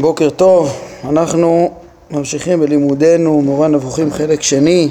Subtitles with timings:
[0.00, 1.70] בוקר טוב, אנחנו
[2.10, 4.88] ממשיכים בלימודנו מורה נבוכים חלק שני.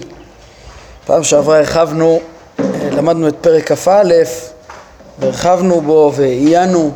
[1.06, 2.20] פעם שעברה הרחבנו,
[2.60, 4.14] אה, למדנו את פרק כ"א
[5.20, 6.92] והרחבנו בו ועיינו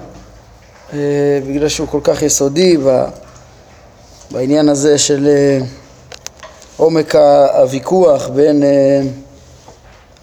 [0.94, 1.00] אה,
[1.48, 2.78] בגלל שהוא כל כך יסודי
[4.32, 5.66] בעניין הזה של אה,
[6.78, 7.16] עומק
[7.56, 8.64] הוויכוח בין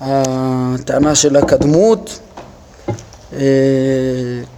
[0.01, 2.21] הטענה של הקדמות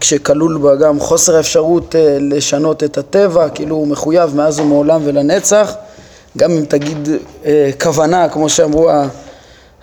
[0.01, 5.75] כשכלול בה גם חוסר האפשרות אה, לשנות את הטבע, כאילו הוא מחויב מאז ומעולם ולנצח,
[6.39, 7.09] גם אם תגיד
[7.45, 8.91] אה, כוונה, כמו שאמרו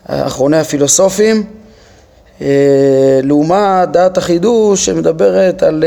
[0.06, 1.44] אחרוני הפילוסופים,
[3.24, 5.84] לעומת דעת החידוש שמדברת על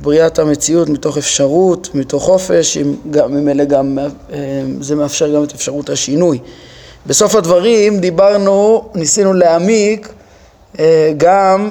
[0.00, 2.78] בריאת המציאות מתוך אפשרות, מתוך חופש,
[3.28, 3.98] ממילא גם
[4.80, 6.38] זה מאפשר גם את אפשרות השינוי.
[7.06, 10.08] בסוף הדברים דיברנו, ניסינו להעמיק
[11.16, 11.70] גם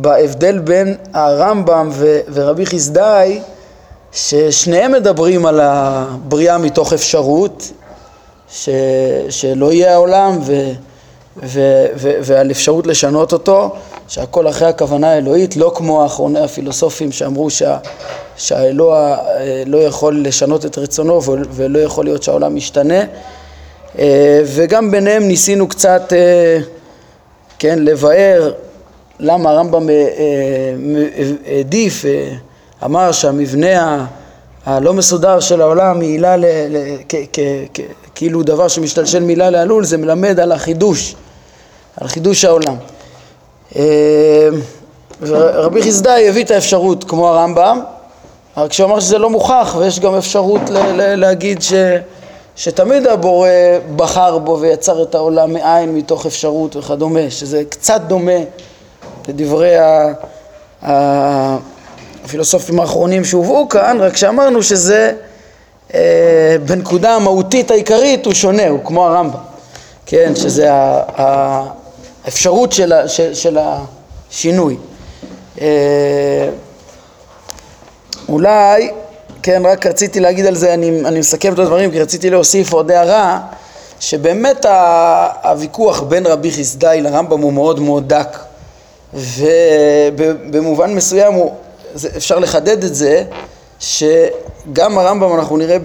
[0.00, 3.40] בהבדל בין הרמב"ם ו- ורבי חסדאי,
[4.12, 7.72] ששניהם מדברים על הבריאה מתוך אפשרות,
[8.50, 8.68] ש-
[9.30, 10.72] שלא יהיה העולם ו-
[11.42, 13.74] ו- ו- ועל אפשרות לשנות אותו,
[14.08, 17.78] שהכל אחרי הכוונה האלוהית, לא כמו האחרוני הפילוסופים שאמרו שה-
[18.36, 19.16] שהאלוה
[19.66, 23.04] לא יכול לשנות את רצונו ולא יכול להיות שהעולם משתנה,
[24.44, 26.12] וגם ביניהם ניסינו קצת,
[27.58, 28.52] כן, לבאר
[29.22, 32.28] למה הרמב"ם אה, אה, העדיף, אה,
[32.84, 34.06] אמר שהמבנה
[34.66, 36.00] הלא מסודר של העולם
[37.08, 37.38] כ, כ,
[38.14, 41.14] כאילו דבר שמשתלשל מילה לעלול, זה מלמד על החידוש,
[41.96, 42.76] על חידוש העולם.
[45.30, 47.80] רבי חסדאי הביא את האפשרות כמו הרמב"ם,
[48.56, 50.60] רק כשהוא אמר שזה לא מוכח ויש גם אפשרות
[50.96, 51.72] להגיד ש...
[52.56, 53.48] שתמיד הבורא
[53.96, 58.40] בחר בו ויצר את העולם מאין מתוך אפשרות וכדומה, שזה קצת דומה
[59.28, 59.74] לדברי
[60.82, 65.12] הפילוסופים האחרונים שהובאו כאן, רק שאמרנו שזה
[65.94, 69.38] אה, בנקודה המהותית העיקרית הוא שונה, הוא כמו הרמב"ם,
[70.06, 70.68] כן, שזה
[72.24, 73.58] האפשרות של, של, של
[74.30, 74.76] השינוי.
[75.60, 76.48] אה,
[78.28, 78.90] אולי,
[79.42, 82.90] כן, רק רציתי להגיד על זה, אני, אני מסכם את הדברים כי רציתי להוסיף עוד
[82.90, 83.40] הערה
[84.00, 84.66] שבאמת
[85.42, 88.38] הוויכוח בין רבי חסדאי לרמב"ם הוא מאוד מאוד דק
[89.14, 91.54] ובמובן מסוים הוא,
[92.16, 93.24] אפשר לחדד את זה
[93.80, 95.76] שגם הרמב"ם אנחנו נראה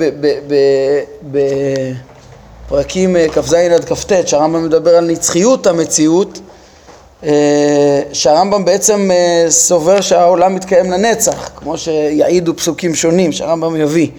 [2.67, 6.39] בפרקים אה, כ"ז עד כ"ט שהרמב"ם מדבר על נצחיות המציאות
[7.23, 14.09] אה, שהרמב"ם בעצם אה, סובר שהעולם מתקיים לנצח כמו שיעידו פסוקים שונים שהרמב"ם יביא.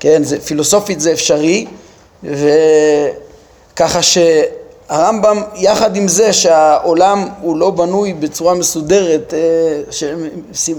[0.00, 1.66] כן, זה, פילוסופית זה אפשרי
[3.74, 4.18] וככה ש...
[4.88, 10.12] הרמב"ם יחד עם זה שהעולם הוא לא בנוי בצורה מסודרת אה,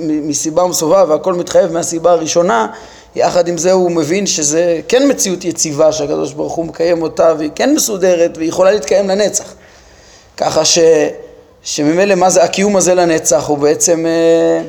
[0.01, 2.67] מסיבה ומסובבה והכל מתחייב מהסיבה הראשונה
[3.15, 7.51] יחד עם זה הוא מבין שזה כן מציאות יציבה שהקדוש ברוך הוא מקיים אותה והיא
[7.55, 9.53] כן מסודרת והיא יכולה להתקיים לנצח.
[10.37, 10.79] ככה ש,
[11.63, 14.61] שממילא מה זה הקיום הזה לנצח הוא בעצם אה,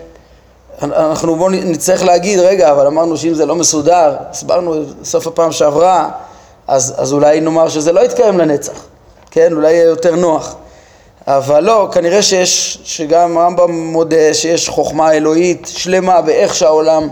[0.82, 4.74] אנחנו בואו נצטרך להגיד רגע אבל אמרנו שאם זה לא מסודר הסברנו
[5.04, 6.10] סוף הפעם שעברה
[6.68, 8.90] אז, אז אולי נאמר שזה לא יתקיים לנצח
[9.30, 10.54] כן, אולי יהיה יותר נוח.
[11.26, 17.08] אבל לא, כנראה שיש, שגם הרמב"ם מודה שיש חוכמה אלוהית שלמה באיך שהעולם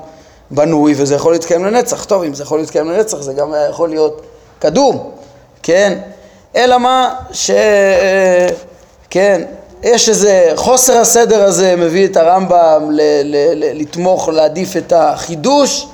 [0.50, 2.04] בנוי וזה יכול להתקיים לנצח.
[2.04, 4.22] טוב, אם זה יכול להתקיים לנצח זה גם יכול להיות
[4.58, 5.10] קדום,
[5.62, 5.98] כן?
[6.56, 7.50] אלא מה, ש...
[9.10, 9.42] כן,
[9.82, 15.86] יש איזה חוסר הסדר הזה מביא את הרמב"ם ל- ל- ל- לתמוך, להעדיף את החידוש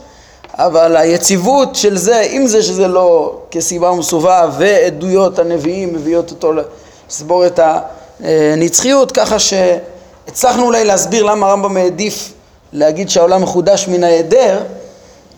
[0.59, 6.53] אבל היציבות של זה, עם זה שזה לא כסיבה ומסובב ועדויות הנביאים מביאות אותו
[7.09, 7.61] לסבור את
[8.21, 12.33] הנצחיות, ככה שהצלחנו אולי להסביר למה הרמב"ם העדיף
[12.73, 14.61] להגיד שהעולם מחודש מן ההיעדר,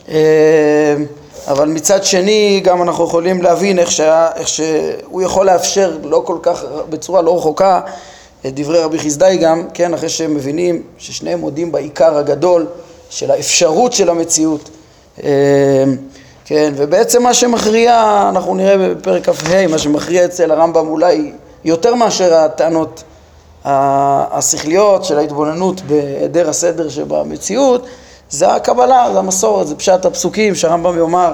[0.09, 0.15] אה,
[1.49, 6.39] אבל מצד שני גם אנחנו יכולים להבין איך, שה, איך שהוא יכול לאפשר לא כל
[6.43, 7.81] כך, בצורה לא רחוקה,
[8.47, 12.67] את דברי רבי חסדאי גם, כן, אחרי שהם מבינים ששניהם מודים בעיקר הגדול
[13.11, 14.71] של האפשרות של המציאות
[16.45, 21.33] כן, ובעצם מה שמכריע, אנחנו נראה בפרק כ"ה, מה שמכריע אצל הרמב"ם אולי
[21.65, 23.03] יותר מאשר הטענות
[23.65, 27.87] השכליות של ההתבוננות בהיעדר הסדר שבמציאות,
[28.31, 31.33] זה הקבלה, זה המסורת, זה פשט הפסוקים שהרמב"ם יאמר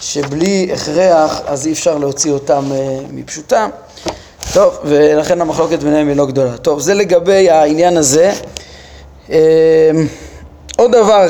[0.00, 3.70] שבלי הכרח אז אי אפשר להוציא אותם אה, מפשוטם.
[4.52, 6.56] טוב, ולכן המחלוקת ביניהם היא לא גדולה.
[6.56, 8.32] טוב, זה לגבי העניין הזה.
[9.30, 9.36] אמ,
[10.76, 11.28] עוד דבר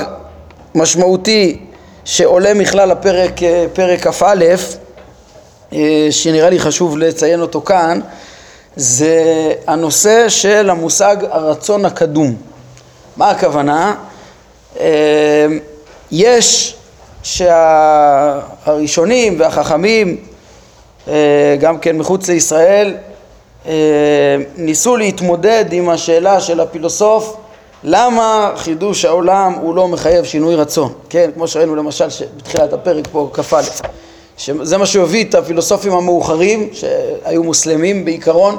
[0.74, 1.60] משמעותי
[2.04, 4.44] שעולה מכלל הפרק, אה, פרק כ"א,
[5.72, 8.00] אה, שנראה לי חשוב לציין אותו כאן,
[8.76, 9.22] זה
[9.66, 12.36] הנושא של המושג הרצון הקדום.
[13.16, 13.94] מה הכוונה?
[14.80, 15.46] אה,
[16.10, 16.76] יש
[17.22, 18.20] שהראשונים
[19.40, 20.16] והחכמים,
[21.60, 22.94] גם כן מחוץ לישראל,
[24.56, 27.36] ניסו להתמודד עם השאלה של הפילוסוף
[27.84, 33.30] למה חידוש העולם הוא לא מחייב שינוי רצון, כן, כמו שראינו למשל בתחילת הפרק פה
[33.32, 33.62] כ"א,
[34.36, 38.58] שזה מה שהביא את הפילוסופים המאוחרים שהיו מוסלמים בעיקרון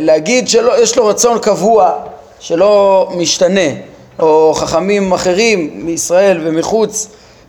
[0.00, 1.92] להגיד שיש לו רצון קבוע
[2.40, 3.70] שלא משתנה.
[4.18, 7.08] או חכמים אחרים מישראל ומחוץ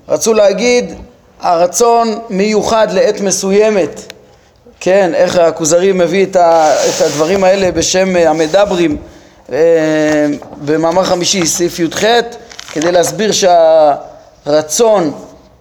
[0.09, 0.93] רצו להגיד
[1.41, 4.13] הרצון מיוחד לעת מסוימת.
[4.79, 6.37] כן, איך הכוזרי מביא את,
[7.05, 8.97] הדברים האלה בשם המדברים
[10.65, 12.03] במאמר חמישי, סעיף י"ח,
[12.71, 15.13] כדי להסביר שהרצון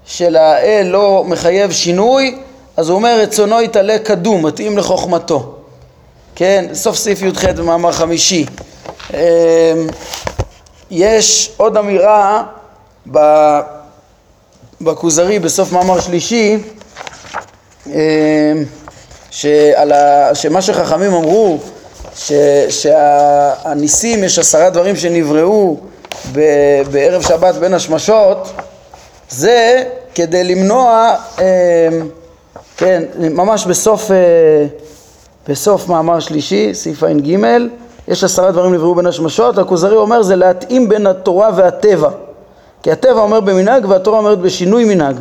[0.07, 2.39] של האל לא מחייב שינוי,
[2.77, 5.55] אז הוא אומר רצונו יתעלה קדום, מתאים לחוכמתו.
[6.35, 8.47] כן, סוף סעיף י"ח במאמר חמישי.
[9.15, 9.73] אה,
[10.91, 12.43] יש עוד אמירה
[14.81, 16.59] בכוזרי בסוף מאמר שלישי
[17.87, 18.53] אה,
[19.31, 21.59] שעל ה, שמה שחכמים אמרו
[22.69, 25.77] שהניסים יש עשרה דברים שנבראו
[26.91, 28.53] בערב שבת בין השמשות
[29.31, 29.85] זה
[30.15, 31.89] כדי למנוע אה,
[32.77, 34.17] כן ממש בסוף אה,
[35.49, 37.37] בסוף מאמר שלישי סעיף ע"ג
[38.09, 42.11] יש עשרה דברים נבראו בין השמשות הכוזרי אומר זה להתאים בין התורה והטבע.
[42.83, 45.17] כי הטבע אומר במנהג והתורה אומרת בשינוי מנהג.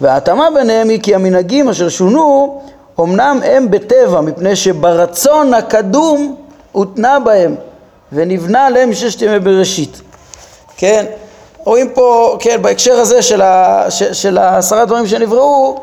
[0.00, 2.60] וההתאמה ביניהם היא כי המנהגים אשר שונו
[3.00, 6.36] אמנם הם בטבע, מפני שברצון הקדום
[6.72, 7.54] הותנה בהם
[8.12, 10.00] ונבנה עליהם ששת ימי בראשית.
[10.76, 11.06] כן?
[11.58, 15.80] רואים פה, כן, בהקשר הזה של, ה, של, של העשרה דברים שנבראו,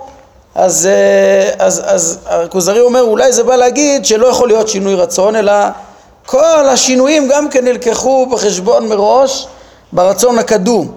[0.56, 5.36] אז, אה, אז, אז הכוזרי אומר אולי זה בא להגיד שלא יכול להיות שינוי רצון,
[5.36, 5.54] אלא
[6.26, 9.48] כל השינויים גם כן נלקחו בחשבון מראש
[9.94, 10.92] ברצון הקדום.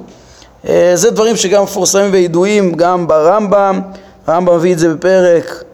[0.69, 3.81] אה, זה דברים שגם מפורסמים וידועים גם ברמב"ם,
[4.27, 5.65] הרמב"ם מביא את זה בפרק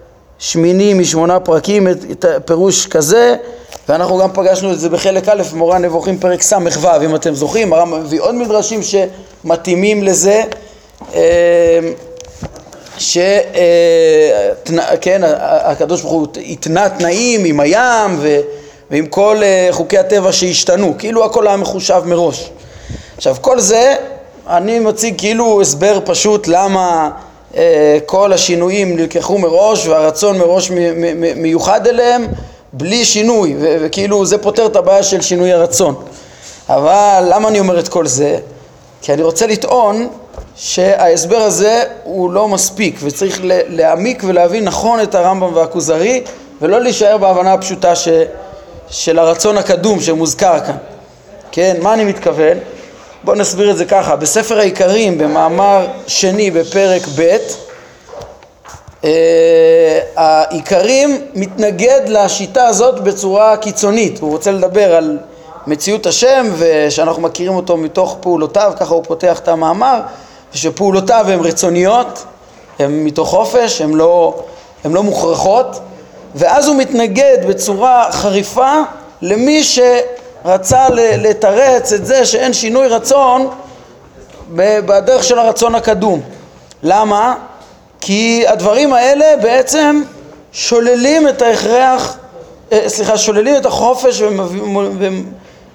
[0.45, 3.37] שמיני משמונה פרקים, את הפירוש כזה,
[3.89, 8.01] ואנחנו גם פגשנו את זה בחלק א', מורה נבוכים פרק ס"ו, אם אתם זוכרים, הרמב"ם
[8.01, 10.43] מביא עוד מדרשים שמתאימים לזה,
[11.15, 11.21] אה,
[12.99, 13.25] שכן,
[15.25, 18.41] אה, הקדוש ברוך הוא התנה תנאים עם הים ו,
[18.91, 22.51] ועם כל אה, חוקי הטבע שהשתנו, כאילו הכל היה מחושב מראש.
[23.17, 23.97] עכשיו כל זה
[24.49, 27.11] אני מציג כאילו הסבר פשוט למה
[28.07, 30.71] כל השינויים נלקחו מראש והרצון מראש
[31.37, 32.27] מיוחד אליהם
[32.73, 35.95] בלי שינוי וכאילו זה פותר את הבעיה של שינוי הרצון
[36.69, 38.39] אבל למה אני אומר את כל זה?
[39.03, 40.09] כי אני רוצה לטעון
[40.57, 46.23] שההסבר הזה הוא לא מספיק וצריך להעמיק ולהבין נכון את הרמב"ם והכוזרי
[46.61, 48.09] ולא להישאר בהבנה הפשוטה ש,
[48.89, 50.77] של הרצון הקדום שמוזכר כאן
[51.53, 52.59] כן, מה אני מתכוון?
[53.25, 57.37] בואו נסביר את זה ככה, בספר העיקרים במאמר שני בפרק ב'
[59.05, 65.19] אה, העיקרים מתנגד לשיטה הזאת בצורה קיצונית, הוא רוצה לדבר על
[65.67, 70.01] מציאות השם ושאנחנו מכירים אותו מתוך פעולותיו, ככה הוא פותח את המאמר,
[70.53, 72.25] שפעולותיו הן רצוניות,
[72.79, 74.43] הן מתוך חופש, הן לא,
[74.85, 75.81] הן לא מוכרחות,
[76.35, 78.73] ואז הוא מתנגד בצורה חריפה
[79.23, 79.79] למי ש...
[80.45, 80.89] רצה
[81.19, 83.49] לתרץ את זה שאין שינוי רצון
[84.55, 86.21] בדרך של הרצון הקדום.
[86.83, 87.35] למה?
[88.01, 90.03] כי הדברים האלה בעצם
[90.53, 92.17] שוללים את ההכרח,
[92.73, 94.23] אה, סליחה, שוללים את החופש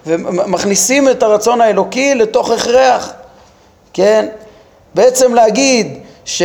[0.05, 3.13] ומכניסים את הרצון האלוקי לתוך הכרח,
[3.93, 4.25] כן?
[4.95, 6.43] בעצם להגיד ש,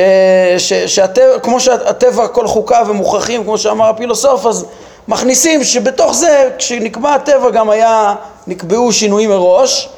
[0.58, 4.66] ש, שהטבע, כמו שהטבע כל חוקיו הם מוכרחים, כמו שאמר הפילוסוף, אז
[5.08, 8.14] מכניסים שבתוך זה כשנקבע הטבע גם היה,
[8.46, 9.88] נקבעו שינויים מראש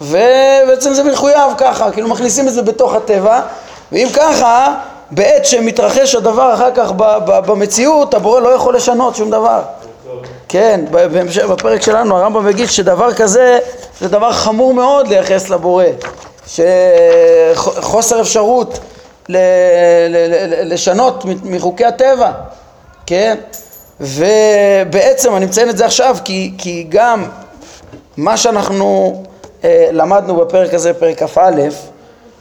[0.00, 3.40] ובעצם זה מחויב ככה, כאילו מכניסים את זה בתוך הטבע
[3.92, 4.74] ואם ככה
[5.10, 6.92] בעת שמתרחש הדבר אחר כך
[7.26, 9.62] במציאות הבורא לא יכול לשנות שום דבר.
[10.48, 10.80] כן,
[11.48, 13.58] בפרק שלנו הרמב"ם הגיד שדבר כזה
[14.00, 15.84] זה דבר חמור מאוד לייחס לבורא
[16.46, 18.78] שחוסר אפשרות
[20.64, 22.30] לשנות מחוקי הטבע
[23.06, 23.36] כן
[24.00, 27.24] ובעצם אני מציין את זה עכשיו כי, כי גם
[28.16, 29.22] מה שאנחנו
[29.64, 31.50] אה, למדנו בפרק הזה, פרק כ"א,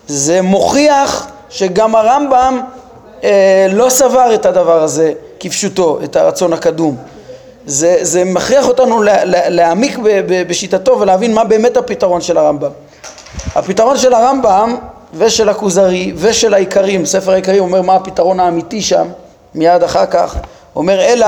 [0.08, 2.62] זה מוכיח שגם הרמב"ם
[3.24, 6.98] אה, לא סבר את הדבר הזה כפשוטו, את הרצון הקדום.
[7.65, 12.38] זה, זה מכריח אותנו לה, לה, להעמיק ב, ב, בשיטתו ולהבין מה באמת הפתרון של
[12.38, 12.72] הרמב"ם.
[13.55, 14.75] הפתרון של הרמב"ם
[15.13, 19.08] ושל הכוזרי ושל העיקרים, ספר העיקרים אומר מה הפתרון האמיתי שם,
[19.55, 20.36] מיד אחר כך
[20.75, 21.27] אומר אלא,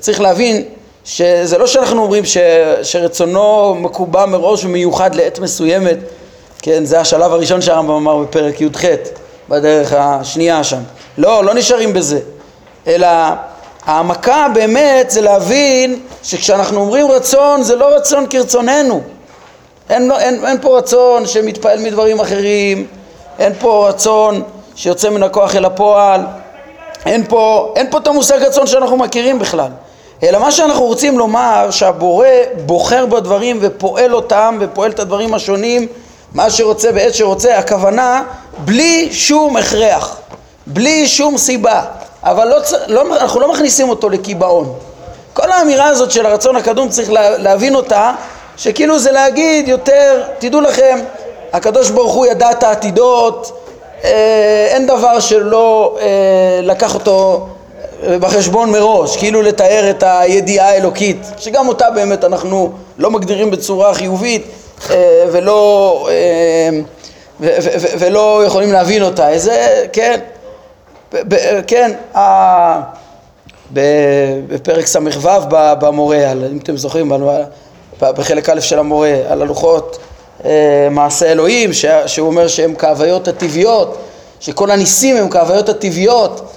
[0.00, 0.64] צריך להבין
[1.04, 2.36] שזה לא שאנחנו אומרים ש,
[2.82, 5.98] שרצונו מקובע מראש ומיוחד לעת מסוימת
[6.62, 8.84] כן, זה השלב הראשון שהרמב"ם אמר בפרק י"ח,
[9.48, 10.80] בדרך השנייה שם.
[11.18, 12.20] לא, לא נשארים בזה,
[12.86, 13.08] אלא
[13.86, 19.00] העמקה באמת זה להבין שכשאנחנו אומרים רצון זה לא רצון כרצוננו.
[19.90, 22.86] אין, אין, אין פה רצון שמתפעל מדברים אחרים,
[23.38, 24.42] אין פה רצון
[24.74, 26.20] שיוצא מן הכוח אל הפועל,
[27.06, 29.70] אין פה, אין פה את המושג רצון שאנחנו מכירים בכלל.
[30.22, 32.26] אלא מה שאנחנו רוצים לומר שהבורא
[32.66, 35.88] בוחר בדברים ופועל אותם ופועל את הדברים השונים
[36.34, 38.22] מה שרוצה בעת שרוצה, הכוונה
[38.58, 40.16] בלי שום הכרח,
[40.66, 41.82] בלי שום סיבה,
[42.22, 42.56] אבל לא,
[42.86, 44.72] לא, אנחנו לא מכניסים אותו לקיבעון.
[45.32, 48.12] כל האמירה הזאת של הרצון הקדום צריך לה, להבין אותה,
[48.56, 50.98] שכאילו זה להגיד יותר, תדעו לכם,
[51.52, 53.58] הקדוש ברוך הוא ידע את העתידות,
[54.68, 57.46] אין דבר שלא אה, לקח אותו
[58.20, 64.46] בחשבון מראש, כאילו לתאר את הידיעה האלוקית, שגם אותה באמת אנחנו לא מגדירים בצורה חיובית
[64.90, 66.78] אה, ולא, אה,
[67.98, 69.28] ולא יכולים להבין אותה.
[69.28, 70.20] איזה, כן,
[71.66, 71.92] כן,
[74.48, 75.00] בפרק ס"ו
[75.50, 77.12] במורה, אם אתם זוכרים,
[78.00, 80.11] בחלק א' של המורה, על הלוחות אה,
[80.90, 81.70] מעשה אלוהים,
[82.06, 83.98] שהוא אומר שהם כהוויות הטבעיות,
[84.40, 86.52] שכל הניסים הם כהוויות הטבעיות,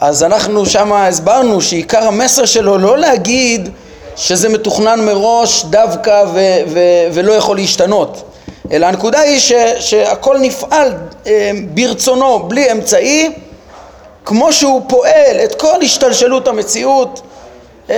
[0.00, 3.68] אז אנחנו שם הסברנו שעיקר המסר שלו לא להגיד
[4.16, 8.22] שזה מתוכנן מראש דווקא ו- ו- ולא יכול להשתנות,
[8.72, 10.94] אלא הנקודה היא ש- שהכל נפעל
[11.26, 13.32] אה, ברצונו, בלי אמצעי,
[14.24, 17.20] כמו שהוא פועל את כל השתלשלות המציאות
[17.90, 17.96] אה,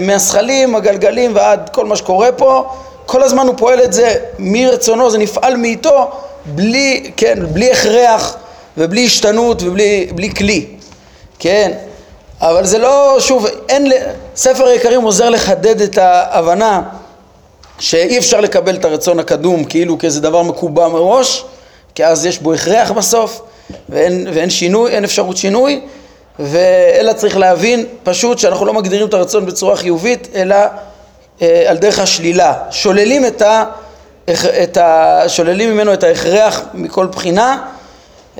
[0.00, 2.64] מהזכלים, הגלגלים ועד כל מה שקורה פה,
[3.06, 6.10] כל הזמן הוא פועל את זה מרצונו, זה נפעל מאיתו
[6.46, 8.36] בלי, כן, בלי הכרח
[8.78, 10.66] ובלי השתנות ובלי כלי,
[11.38, 11.72] כן,
[12.40, 13.92] אבל זה לא, שוב, אין,
[14.36, 16.82] ספר היקרים עוזר לחדד את ההבנה
[17.78, 21.44] שאי אפשר לקבל את הרצון הקדום כאילו כאיזה דבר מקובע מראש,
[21.94, 23.40] כי אז יש בו הכרח בסוף
[23.88, 25.80] ואין, ואין שינוי, אין אפשרות שינוי,
[26.38, 30.56] ואלא צריך להבין פשוט שאנחנו לא מגדירים את הרצון בצורה חיובית, אלא
[31.40, 32.54] על דרך השלילה.
[32.70, 33.64] שוללים, את ה,
[34.62, 37.62] את ה, שוללים ממנו את ההכרח מכל בחינה,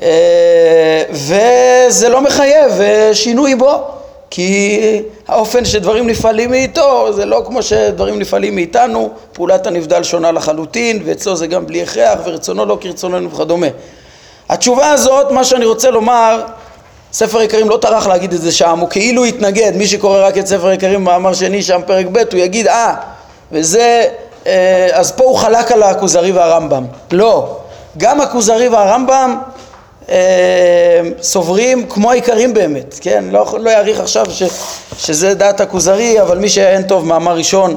[0.02, 3.84] אה, וזה לא מחייב אה, שינוי בו.
[4.30, 4.80] כי
[5.28, 11.36] האופן שדברים נפעלים מאיתו זה לא כמו שדברים נפעלים מאיתנו, פעולת הנבדל שונה לחלוטין ואצלו
[11.36, 13.66] זה גם בלי הכרח ורצונו לא כרצוננו וכדומה.
[14.48, 16.42] התשובה הזאת, מה שאני רוצה לומר,
[17.16, 20.46] ספר יקרים לא טרח להגיד את זה שם, הוא כאילו התנגד, מי שקורא רק את
[20.46, 22.94] ספר יקרים מאמר שני שם פרק ב' הוא יגיד אה
[23.52, 24.04] וזה,
[24.46, 26.84] אה, אז פה הוא חלק על הכוזרי והרמב"ם.
[27.12, 27.56] לא,
[27.96, 29.36] גם הכוזרי והרמב"ם
[31.22, 33.24] סוברים כמו העיקרים באמת, כן?
[33.30, 34.42] לא, לא יעריך עכשיו ש,
[34.98, 37.76] שזה דעת הכוזרי, אבל מי שאין טוב מאמר ראשון,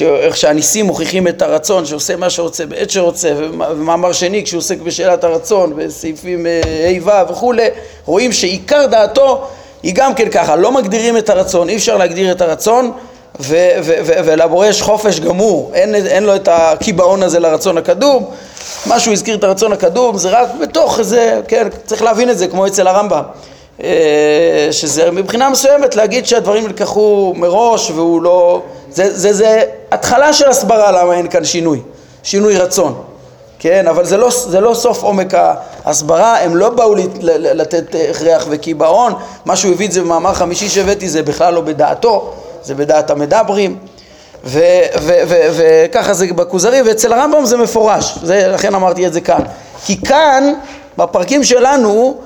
[0.00, 5.24] איך שהניסים מוכיחים את הרצון, שעושה מה שרוצה בעת שרוצה, ומאמר שני כשהוא עוסק בשאלת
[5.24, 7.68] הרצון, בסעיפים ה' ו' וכולי,
[8.06, 9.46] רואים שעיקר דעתו
[9.82, 12.92] היא גם כן ככה, לא מגדירים את הרצון, אי אפשר להגדיר את הרצון
[14.24, 18.30] ולבורא יש חופש גמור, אין, אין לו את הקיבעון הזה לרצון הקדום,
[18.86, 22.48] מה שהוא הזכיר את הרצון הקדום זה רק בתוך איזה, כן, צריך להבין את זה
[22.48, 23.22] כמו אצל הרמב"ם.
[23.82, 29.62] אה, שזה מבחינה מסוימת להגיד שהדברים נלקחו מראש והוא לא, זה, זה, זה
[29.92, 31.80] התחלה של הסברה למה אין כאן שינוי,
[32.22, 33.02] שינוי רצון,
[33.58, 35.34] כן, אבל זה לא, זה לא סוף עומק
[35.84, 39.12] ההסברה, הם לא באו לתת הכרח וקיבעון,
[39.44, 42.32] מה שהוא הביא את זה במאמר חמישי שהבאתי זה בכלל לא בדעתו,
[42.66, 43.78] זה בדעת המדברים
[44.44, 49.40] וככה זה בכוזרי, ואצל הרמב"ם זה מפורש, זה, לכן אמרתי את זה כאן.
[49.84, 50.52] כי כאן,
[50.98, 52.20] בפרקים שלנו,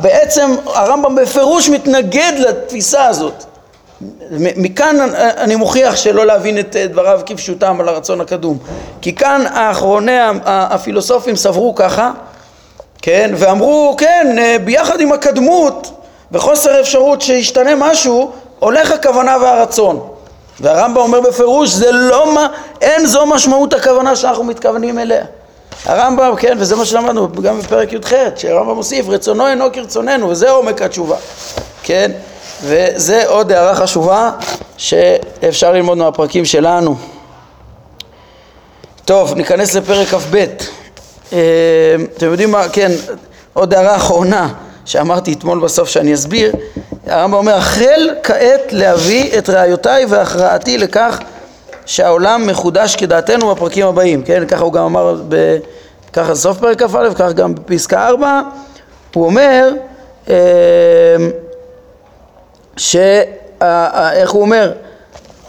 [0.00, 3.44] בעצם הרמב"ם בפירוש מתנגד לתפיסה הזאת.
[4.30, 8.58] מכאן אני מוכיח שלא להבין את דבריו כפשוטם על הרצון הקדום.
[9.00, 12.10] כי כאן האחרוני הפילוסופים סברו ככה,
[13.02, 15.90] כן, ואמרו, כן, ביחד עם הקדמות
[16.32, 20.08] וחוסר אפשרות שישתנה משהו, הולך הכוונה והרצון.
[20.60, 22.46] והרמב"ם אומר בפירוש, זה לא מה,
[22.80, 25.24] אין זו משמעות הכוונה שאנחנו מתכוונים אליה.
[25.84, 30.82] הרמב"ם, כן, וזה מה שלמדנו גם בפרק י"ח, שהרמב"ם מוסיף, רצונו אינו כרצוננו, וזה עומק
[30.82, 31.16] התשובה,
[31.82, 32.10] כן?
[32.62, 34.30] וזה עוד הערה חשובה
[34.76, 36.96] שאפשר ללמוד מהפרקים שלנו.
[39.04, 40.46] טוב, ניכנס לפרק כ"ב.
[41.32, 41.38] אה,
[42.16, 42.92] אתם יודעים מה, כן,
[43.52, 44.48] עוד הערה אחרונה
[44.84, 46.52] שאמרתי אתמול בסוף שאני אסביר,
[47.08, 51.18] הרמב"ם אומר, החל כעת להביא את ראיותיי והכרעתי לכך
[51.86, 54.46] שהעולם מחודש כדעתנו בפרקים הבאים, כן?
[54.46, 55.58] ככה הוא גם אמר, ב...
[56.12, 58.40] ככה סוף פרק כ"א, כך גם בפסקה 4,
[59.14, 59.70] הוא אומר,
[60.28, 60.34] אמ,
[62.76, 62.96] ש...
[64.12, 64.72] איך הוא אומר?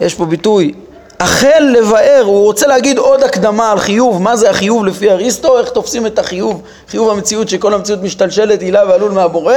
[0.02, 0.74] יש פה ביטוי,
[1.20, 5.70] החל לבאר, הוא רוצה להגיד עוד הקדמה על חיוב, מה זה החיוב לפי אריסטו, איך
[5.70, 9.56] תופסים את החיוב, חיוב המציאות שכל המציאות משתלשלת, הילה ועלול מהבורא,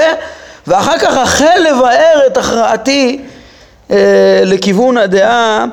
[0.66, 3.20] ואחר כך החל לבאר את הכרעתי
[3.90, 3.96] אה,
[4.44, 5.64] לכיוון הדעה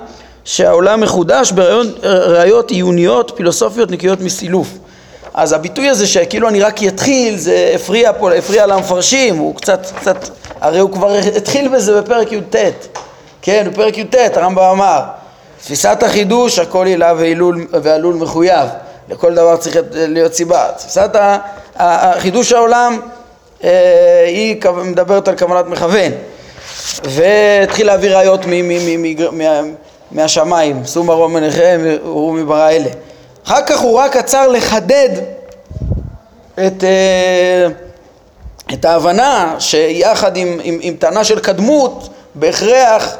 [0.46, 4.68] שהעולם מחודש בראיות עיוניות פילוסופיות נקיות מסילוף.
[5.34, 10.30] אז הביטוי הזה שכאילו אני רק יתחיל, זה הפריע פה, הפריע למפרשים, הוא קצת, קצת,
[10.62, 12.56] הרי הוא כבר התחיל בזה בפרק י"ט,
[13.42, 15.02] כן, בפרק י"ט הרמב"ם אמר,
[15.62, 17.14] תפיסת החידוש הכל הילה
[17.72, 18.70] ועלול מחויב,
[19.10, 21.10] לכל דבר צריך להיות סיבה, תפיסת
[21.76, 23.00] החידוש העולם
[24.28, 26.12] היא מדברת על כוונת מכוון,
[27.04, 28.42] והתחיל להביא ראיות
[30.12, 32.90] מהשמיים, שאו מרום עיניכם וראו מברא אלה.
[33.46, 35.10] אחר כך הוא רק עצר לחדד
[36.68, 37.68] את, אה,
[38.74, 43.18] את ההבנה שיחד עם, עם, עם טענה של קדמות בהכרח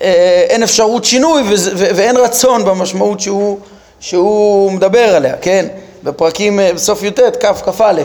[0.00, 1.42] אה, אין אפשרות שינוי
[1.76, 3.58] ואין רצון במשמעות שהוא,
[4.00, 5.66] שהוא מדבר עליה, כן?
[6.02, 8.02] בפרקים אה, בסוף י"ט, כ"א.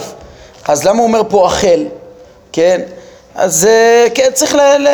[0.67, 1.85] אז למה הוא אומר פה החל,
[2.51, 2.81] כן?
[3.35, 3.67] אז
[4.15, 4.59] כן, צריך ל...
[4.59, 4.87] ל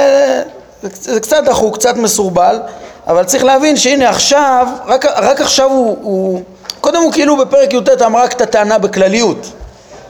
[0.83, 2.59] זה קצת דחוק, קצת מסורבל,
[3.07, 6.41] אבל צריך להבין שהנה עכשיו, רק, רק עכשיו הוא, הוא
[6.81, 9.51] קודם הוא כאילו בפרק י"ט אמר רק את הטענה בכלליות.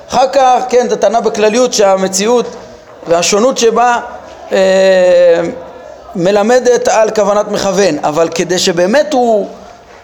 [0.09, 2.45] אחר כך, כן, את הטענה בכלליות שהמציאות
[3.07, 3.99] והשונות שבה
[4.51, 4.57] אה,
[6.15, 9.47] מלמדת על כוונת מכוון, אבל כדי שבאמת הוא,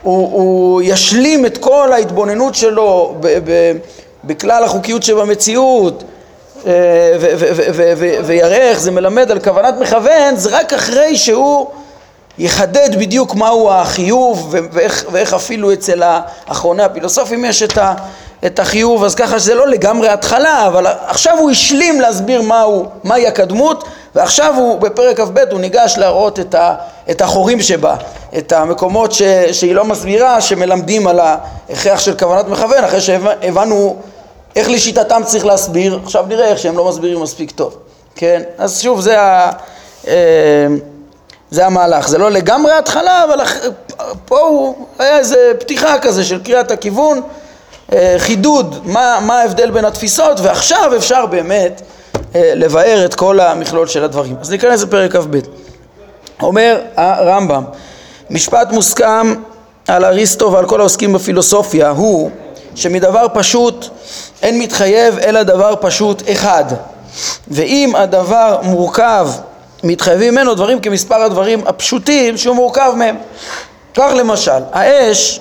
[0.02, 3.72] הוא, הוא ישלים את כל ההתבוננות שלו ב, ב,
[4.26, 6.04] בכלל החוקיות שבמציאות
[6.68, 6.72] אה,
[8.26, 11.68] ויראה איך זה מלמד על כוונת מכוון, זה רק אחרי שהוא
[12.38, 17.94] יחדד בדיוק מהו החיוב ואיך, ואיך אפילו אצל האחרוני הפילוסופים יש את, ה,
[18.46, 23.28] את החיוב, אז ככה שזה לא לגמרי התחלה, אבל עכשיו הוא השלים להסביר מהו, מהי
[23.28, 23.84] הקדמות,
[24.16, 26.76] ועכשיו הוא בפרק כ"ב הוא ניגש להראות את, ה,
[27.10, 27.96] את החורים שבה,
[28.38, 33.96] את המקומות ש, שהיא לא מסבירה, שמלמדים על ההכרח של כוונת מכוון, אחרי שהבנו
[34.56, 37.78] איך לשיטתם צריך להסביר, עכשיו נראה איך שהם לא מסבירים מספיק טוב,
[38.16, 38.42] כן?
[38.58, 39.52] אז שוב זה ה...
[40.08, 40.68] אה,
[41.52, 43.40] זה המהלך, זה לא לגמרי התחלה, אבל
[44.26, 47.22] פה הוא היה איזה פתיחה כזה של קריאת הכיוון,
[47.94, 51.82] אה, חידוד, מה, מה ההבדל בין התפיסות, ועכשיו אפשר באמת
[52.36, 54.36] אה, לבאר את כל המכלול של הדברים.
[54.42, 55.40] אז ניכנס לפרק כ"ב.
[56.42, 57.64] אומר הרמב"ם,
[58.30, 59.34] משפט מוסכם
[59.88, 62.30] על אריסטו ועל כל העוסקים בפילוסופיה הוא
[62.76, 63.86] שמדבר פשוט
[64.46, 66.64] אין מתחייב אלא דבר פשוט אחד
[67.48, 69.28] ואם הדבר מורכב
[69.84, 73.16] מתחייבים ממנו דברים כמספר הדברים הפשוטים שהוא מורכב מהם.
[73.94, 75.40] כך למשל, האש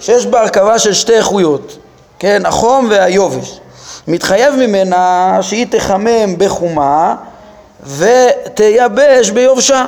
[0.00, 1.78] שיש בה הרכבה של שתי איכויות,
[2.18, 3.60] כן, החום והיובש,
[4.08, 7.14] מתחייב ממנה שהיא תחמם בחומה
[7.86, 9.84] ותייבש ביובשה.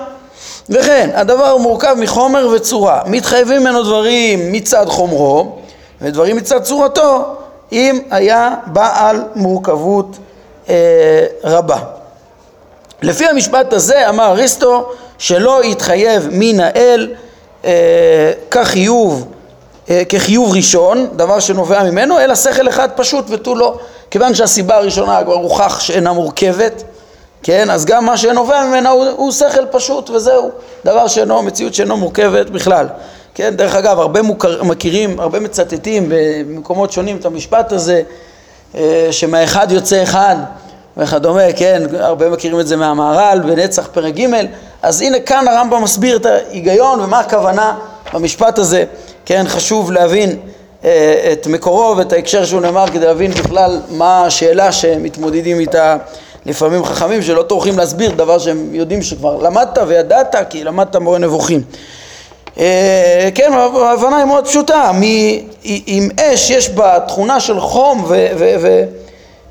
[0.71, 5.57] וכן, הדבר מורכב מחומר וצורה, מתחייבים ממנו דברים מצד חומרו
[6.01, 7.37] ודברים מצד צורתו
[7.73, 10.17] אם היה בעל מורכבות
[10.69, 11.79] אה, רבה.
[13.03, 17.15] לפי המשפט הזה אמר אריסטו שלא יתחייב מן האל
[17.65, 19.27] אה, כחיוב,
[19.91, 23.79] אה, כחיוב ראשון, דבר שנובע ממנו, אלא שכל אחד פשוט ותו לא.
[24.11, 26.85] כיוון שהסיבה הראשונה כבר הוכח שאינה מורכבת,
[27.43, 30.51] כן, אז גם מה שנובע ממנה הוא, הוא שכל פשוט וזהו,
[30.85, 32.87] דבר שאינו, מציאות שאינו מורכבת בכלל.
[33.35, 38.03] כן, דרך אגב, הרבה מוכר, מכירים, הרבה מצטטים במקומות שונים את המשפט הזה,
[38.75, 40.37] אה, שמהאחד יוצא אחד.
[40.97, 44.27] וכדומה, כן, הרבה מכירים את זה מהמהר"ל בנצח פרק ג',
[44.83, 47.77] אז הנה כאן הרמב"ם מסביר את ההיגיון ומה הכוונה
[48.13, 48.85] במשפט הזה,
[49.25, 50.39] כן, חשוב להבין
[50.85, 55.97] אה, את מקורו ואת ההקשר שהוא נאמר כדי להבין בכלל מה השאלה שמתמודדים איתה
[56.47, 61.63] לפעמים חכמים שלא טורחים להסביר דבר שהם יודעים שכבר למדת וידעת כי למדת מורה נבוכים.
[62.59, 64.91] אה, כן, ההבנה היא מאוד פשוטה,
[65.65, 68.27] אם אש יש בה תכונה של חום ו...
[68.39, 68.85] ו, ו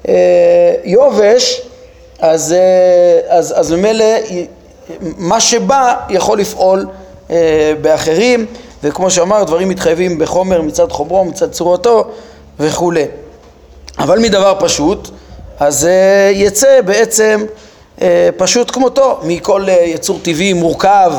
[0.07, 0.73] אה,
[2.19, 4.05] אז, אה, אז, אז ממילא
[5.01, 6.85] מה שבא יכול לפעול
[7.81, 8.45] באחרים,
[8.83, 12.03] וכמו שאמר, דברים מתחייבים בחומר מצד חומרו, מצד צורתו
[12.59, 13.05] וכולי.
[13.99, 15.09] אבל מדבר פשוט,
[15.59, 15.89] אז
[16.31, 17.45] יצא בעצם
[18.37, 21.13] פשוט כמותו, מכל יצור טבעי מורכב,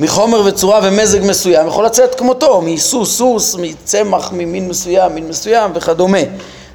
[0.00, 6.18] מחומר וצורה ומזג מסוים, יכול לצאת כמותו, מסוס סוס, מצמח ממין מסוים, מין מסוים וכדומה.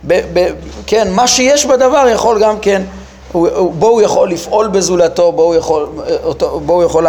[0.08, 0.48] ב, ב,
[0.88, 2.82] כן, מה שיש בדבר יכול גם כן,
[3.32, 5.88] בו הוא יכול לפעול בזולתו, בו הוא יכול,
[6.24, 7.08] אותו, בו הוא יכול,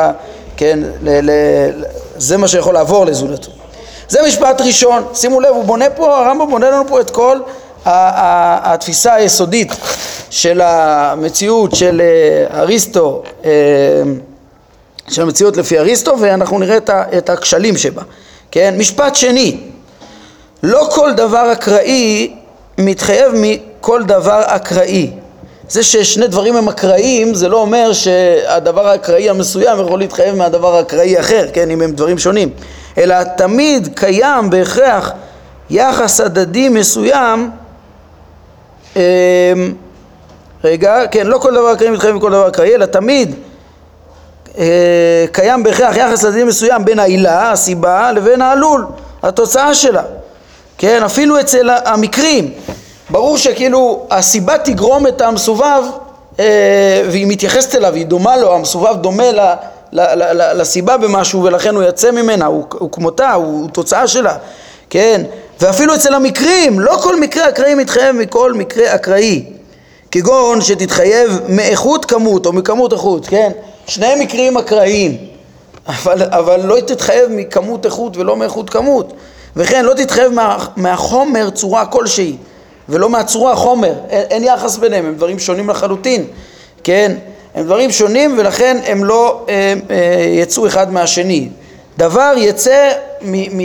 [0.57, 1.85] כן, ל, ל,
[2.16, 3.50] זה מה שיכול לעבור לזולתו.
[4.09, 7.38] זה משפט ראשון, שימו לב, הוא בונה פה, הרמב"ם בונה לנו פה את כל
[7.85, 9.72] התפיסה היסודית
[10.31, 13.50] של המציאות של אה, אריסטו, אה,
[15.09, 16.77] של המציאות לפי אריסטו ואנחנו נראה
[17.19, 18.03] את הכשלים שבה.
[18.51, 18.75] כן?
[18.79, 19.57] משפט שני,
[20.62, 22.35] לא כל דבר אקראי
[22.79, 25.11] מתחייב מכל דבר אקראי.
[25.69, 31.21] זה ששני דברים הם אקראיים זה לא אומר שהדבר האקראי המסוים יכול להתחייב מהדבר האקראי
[31.21, 32.51] אחר, כן, אם הם דברים שונים,
[32.99, 35.12] אלא תמיד קיים בהכרח
[35.71, 37.51] יחס הדדי מסוים
[38.97, 39.01] אמ,
[40.64, 43.35] רגע, כן, לא כל דבר אקראי מתחייב מכל דבר אקראי, אלא תמיד
[45.33, 48.87] קיים בהכרח יחס הדדי מסוים בין העילה, הסיבה, לבין העלול,
[49.23, 50.03] התוצאה שלה.
[50.79, 52.53] כן, אפילו אצל המקרים,
[53.11, 55.83] ברור שכאילו הסיבה תגרום את המסובב
[56.40, 59.40] אה, והיא מתייחסת אליו, היא דומה לו, המסובב דומה ל,
[59.92, 64.07] ל, ל, ל, לסיבה במשהו ולכן הוא יצא ממנה, הוא, הוא כמותה, הוא, הוא תוצאה
[64.07, 64.37] שלה,
[64.90, 65.23] כן?
[65.61, 69.45] ואפילו אצל המקרים, לא כל מקרה אקראי מתחייב מכל מקרה אקראי,
[70.20, 73.52] כגון שתתחייב מאיכות כמות או מכמות איכות, כן?
[73.87, 75.16] שני מקרים אקראיים,
[75.87, 79.12] אבל, אבל לא תתחייב מכמות איכות ולא מאיכות כמות,
[79.57, 82.37] וכן לא תתחייב מה, מהחומר צורה כלשהי.
[82.88, 86.24] ולא מהצורה חומר, אין, אין יחס ביניהם, הם דברים שונים לחלוטין,
[86.85, 87.12] כן?
[87.55, 89.96] הם דברים שונים ולכן הם לא הם, הם,
[90.35, 91.48] יצאו אחד מהשני.
[91.98, 93.61] דבר יצא, מ, מ,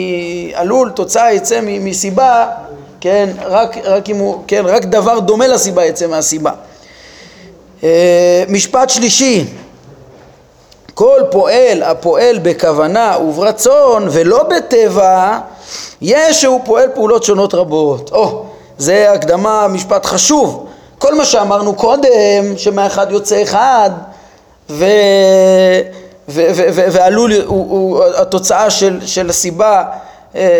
[0.53, 2.45] עלול, תוצאה יצא מ, מסיבה,
[3.01, 3.29] כן?
[3.45, 4.63] רק, רק, אם הוא, כן?
[4.65, 6.51] רק דבר דומה לסיבה יצא מהסיבה.
[7.83, 9.45] אה, משפט שלישי,
[10.93, 15.39] כל פועל הפועל בכוונה וברצון ולא בטבע,
[16.01, 18.11] יש שהוא פועל פעולות שונות רבות.
[18.13, 18.27] Oh,
[18.77, 20.67] זה הקדמה, משפט חשוב.
[20.97, 23.89] כל מה שאמרנו קודם, שמהאחד יוצא אחד,
[24.69, 24.85] ו...
[26.29, 29.83] ו- ו- ו- ועלול, הוא, הוא, התוצאה של, של הסיבה,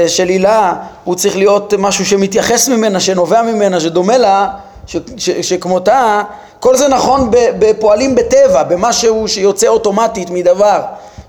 [0.07, 4.49] של עילה, הוא צריך להיות משהו שמתייחס ממנה, שנובע ממנה, שדומה לה,
[4.87, 6.21] ש, ש, שכמותה,
[6.59, 10.79] כל זה נכון בפועלים בטבע, במשהו שיוצא אוטומטית מדבר,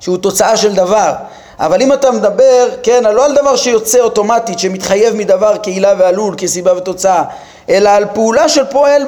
[0.00, 1.12] שהוא תוצאה של דבר.
[1.58, 6.76] אבל אם אתה מדבר, כן, לא על דבר שיוצא אוטומטית, שמתחייב מדבר כעילה ועלול, כסיבה
[6.76, 7.22] ותוצאה,
[7.68, 9.02] אלא על פעולה של פועל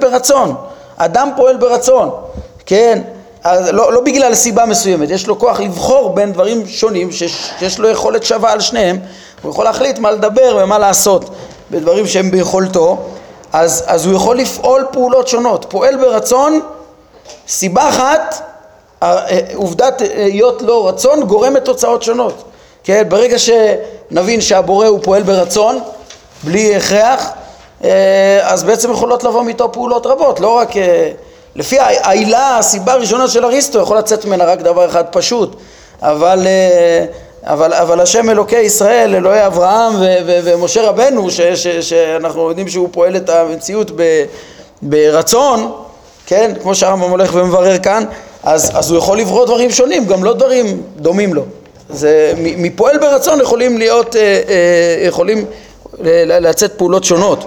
[0.00, 0.54] ברצון.
[0.96, 2.10] אדם פועל ברצון,
[2.66, 3.02] כן?
[3.44, 7.88] לא, לא בגלל סיבה מסוימת, יש לו כוח לבחור בין דברים שונים שיש, שיש לו
[7.88, 8.98] יכולת שווה על שניהם,
[9.42, 11.30] הוא יכול להחליט מה לדבר ומה לעשות
[11.70, 12.98] בדברים שהם ביכולתו,
[13.52, 16.60] אז, אז הוא יכול לפעול פעולות שונות, פועל ברצון,
[17.48, 18.50] סיבה אחת
[19.54, 22.44] עובדת היות לא רצון גורמת תוצאות שונות.
[22.84, 25.78] כן, ברגע שנבין שהבורא הוא פועל ברצון,
[26.42, 27.30] בלי הכרח,
[27.84, 30.70] אה, אז בעצם יכולות לבוא מאיתו פעולות רבות, לא רק...
[31.56, 35.56] לפי העילה, הסיבה הראשונה של אריסטו, יכול לצאת ממנה רק דבר אחד פשוט,
[36.02, 37.04] אבל, אה,
[37.44, 42.68] אבל, אבל השם אלוקי ישראל, אלוהי אברהם ו, ו, ומשה רבנו, ש, ש, שאנחנו יודעים
[42.68, 44.24] שהוא פועל את המציאות ב,
[44.82, 45.72] ברצון,
[46.26, 48.04] כן, כמו שהרמב"ם הולך ומברר כאן,
[48.42, 51.42] אז, אז הוא יכול לברוא דברים שונים, גם לא דברים דומים לו.
[51.88, 55.44] זה, מפועל ברצון יכולים להיות, אה, אה, יכולים
[56.40, 57.44] לצאת פעולות שונות,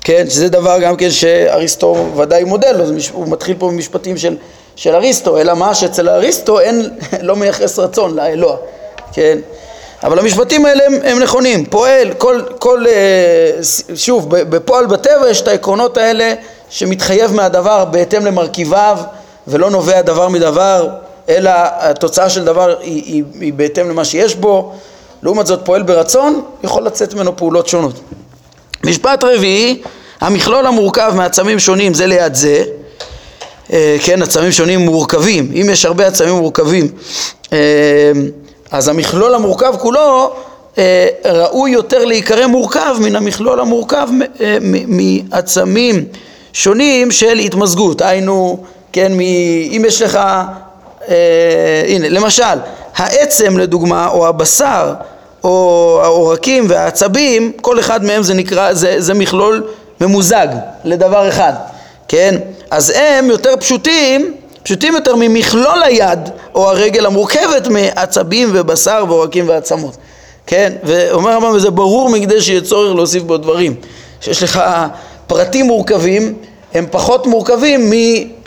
[0.00, 0.24] כן?
[0.30, 4.36] שזה דבר גם כן שאריסטו ודאי מודל לו, הוא מתחיל פה במשפטים של,
[4.76, 8.56] של אריסטו, אלא מה שאצל אריסטו אין, לא מייחס רצון לאלוה,
[9.12, 9.38] כן?
[10.04, 13.50] אבל המשפטים האלה הם, הם נכונים, פועל, כל, כל, אה,
[13.94, 16.34] שוב, בפועל בטבע יש את העקרונות האלה
[16.70, 18.98] שמתחייב מהדבר בהתאם למרכיביו
[19.46, 20.88] ולא נובע דבר מדבר,
[21.28, 24.72] אלא התוצאה של דבר היא, היא, היא בהתאם למה שיש בו,
[25.22, 28.00] לעומת זאת פועל ברצון, יכול לצאת ממנו פעולות שונות.
[28.84, 29.82] משפט רביעי,
[30.20, 32.64] המכלול המורכב מעצמים שונים זה ליד זה,
[33.72, 36.88] אה, כן, עצמים שונים מורכבים, אם יש הרבה עצמים מורכבים,
[37.52, 37.58] אה,
[38.70, 40.32] אז המכלול המורכב כולו
[40.78, 44.08] אה, ראוי יותר להיקרא מורכב מן המכלול המורכב
[44.86, 46.04] מעצמים
[46.52, 49.20] שונים של התמזגות, היינו כן, מ...
[49.20, 50.18] אם יש לך,
[51.88, 52.58] הנה, למשל,
[52.96, 54.92] העצם לדוגמה, או הבשר,
[55.44, 59.64] או העורקים והעצבים, כל אחד מהם זה נקרא, זה, זה מכלול
[60.00, 60.48] ממוזג
[60.84, 61.52] לדבר אחד,
[62.08, 62.36] כן?
[62.70, 66.18] אז הם יותר פשוטים, פשוטים יותר ממכלול היד
[66.54, 69.96] או הרגל המורכבת מעצבים ובשר ועורקים ועצמות,
[70.46, 70.72] כן?
[70.82, 73.74] ואומר הרמב"ם, וזה ברור מכדי שיהיה צורך להוסיף בו דברים,
[74.20, 74.62] שיש לך
[75.26, 76.34] פרטים מורכבים,
[76.74, 77.92] הם פחות מורכבים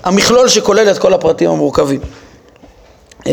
[0.04, 2.00] המכלול שכולל את כל הפרטים המורכבים.
[3.28, 3.32] אמ,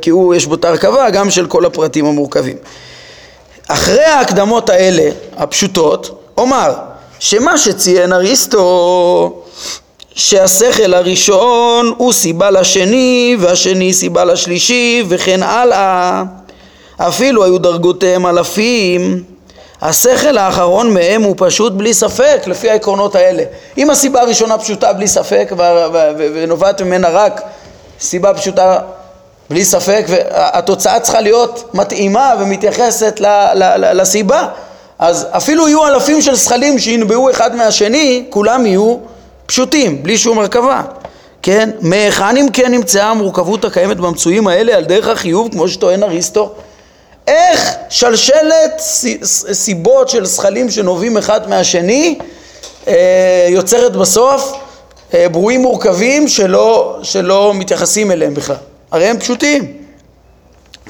[0.00, 2.56] כי הוא, יש בו את ההרכבה גם של כל הפרטים המורכבים.
[3.68, 6.74] אחרי ההקדמות האלה, הפשוטות, אומר
[7.18, 9.42] שמה שציין אריסטו
[10.14, 16.22] שהשכל הראשון הוא סיבה לשני והשני סיבה לשלישי וכן הלאה
[16.96, 19.22] אפילו היו דרגותיהם אלפים
[19.82, 23.42] השכל האחרון מהם הוא פשוט בלי ספק, לפי העקרונות האלה.
[23.78, 25.52] אם הסיבה הראשונה פשוטה בלי ספק
[26.18, 27.40] ונובעת ממנה רק
[28.00, 28.78] סיבה פשוטה
[29.50, 34.48] בלי ספק, והתוצאה צריכה להיות מתאימה ומתייחסת ל, ל, ל, לסיבה.
[34.98, 38.96] אז אפילו יהיו אלפים של זכלים שינבעו אחד מהשני, כולם יהיו
[39.46, 40.82] פשוטים, בלי שום הרכבה.
[41.42, 41.70] כן?
[41.80, 46.52] מהיכן אם כן נמצאה המורכבות הקיימת במצויים האלה על דרך החיוב, כמו שטוען אריסטו?
[47.26, 48.80] איך שלשלת
[49.52, 52.18] סיבות של זכלים שנובעים אחד מהשני
[52.88, 54.52] אה, יוצרת בסוף
[55.14, 58.56] ברואים מורכבים שלא, שלא מתייחסים אליהם בכלל.
[58.90, 59.76] הרי הם פשוטים.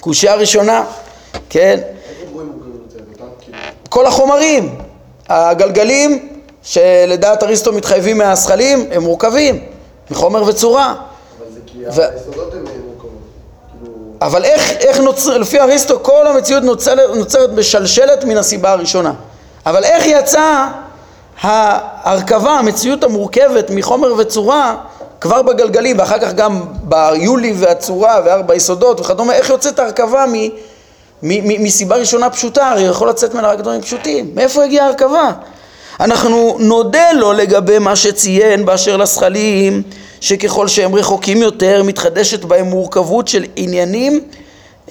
[0.01, 0.85] קושייה ראשונה,
[1.51, 1.81] כן?
[3.89, 4.79] כל החומרים,
[5.29, 6.29] הגלגלים
[6.63, 9.65] שלדעת אריסטו מתחייבים מהזכלים הם מורכבים
[10.11, 10.95] מחומר וצורה.
[11.39, 12.03] אבל זה כי ו...
[12.03, 13.11] היסודות הן מורכבות.
[13.81, 19.13] כאילו- אבל איך, איך נוצר, לפי אריסטו כל המציאות נוצרת, נוצרת בשלשלת מן הסיבה הראשונה.
[19.67, 20.67] אבל איך יצא
[21.41, 24.77] ההרכבה, המציאות המורכבת מחומר וצורה
[25.21, 30.49] כבר בגלגלים ואחר כך גם ביולי והצורה וארבע יסודות וכדומה, איך יוצאת ההרכבה מ, מ,
[31.23, 35.33] מ, מסיבה ראשונה פשוטה, הרי יכול לצאת ממנה רק דברים פשוטים, מאיפה הגיעה ההרכבה?
[36.01, 39.83] אנחנו נודה לו לגבי מה שציין באשר לזכלים
[40.21, 44.21] שככל שהם רחוקים יותר מתחדשת בהם מורכבות של עניינים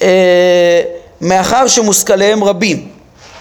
[0.01, 0.81] אה,
[1.21, 2.94] מאחר שמושכליהם רבים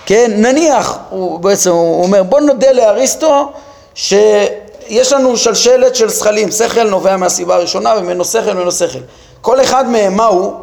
[0.06, 3.48] כן, נניח, הוא בעצם הוא אומר בוא נודה לאריסטו
[3.94, 8.98] שיש לנו שלשלת של זכלים, שכל נובע מהסיבה הראשונה וממנו שכל וממנו שכל.
[9.40, 10.54] כל אחד מהם מהו?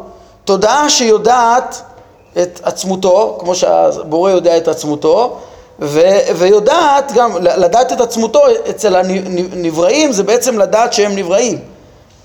[0.44, 1.82] תודעה שיודעת
[2.42, 5.36] את עצמותו, כמו שהבורא יודע את עצמותו,
[5.80, 11.58] ו- ויודעת גם, לדעת את עצמותו אצל הנבראים זה בעצם לדעת שהם נבראים.